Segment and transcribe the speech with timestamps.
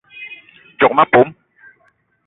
[0.75, 1.27] Djock ma pom